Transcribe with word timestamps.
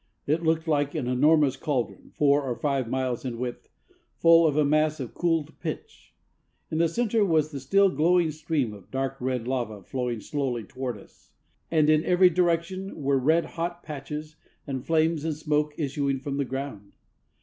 It 0.25 0.41
looked 0.41 0.67
like 0.67 0.95
an 0.95 1.05
enormous 1.07 1.55
cauldron, 1.55 2.09
four 2.15 2.41
or 2.41 2.55
five 2.55 2.89
miles 2.89 3.23
in 3.23 3.37
width, 3.37 3.69
full 4.17 4.47
of 4.47 4.57
a 4.57 4.65
mass 4.65 4.99
of 4.99 5.13
cooled 5.13 5.59
pitch. 5.59 6.15
In 6.71 6.79
the 6.79 6.89
center 6.89 7.23
was 7.23 7.51
the 7.51 7.59
still 7.59 7.87
glowing 7.89 8.31
stream 8.31 8.73
of 8.73 8.89
dark 8.89 9.17
red 9.21 9.47
lava 9.47 9.83
flowing 9.83 10.19
slowly 10.19 10.63
toward 10.63 10.97
us, 10.97 11.29
and 11.69 11.87
in 11.87 12.03
every 12.03 12.31
direction 12.31 12.99
were 13.03 13.19
red 13.19 13.45
hot 13.45 13.83
patches, 13.83 14.37
and 14.65 14.83
flames, 14.87 15.23
and 15.23 15.35
smoke, 15.35 15.75
issuing 15.77 16.17
from 16.19 16.37
the 16.37 16.45
ground. 16.45 16.93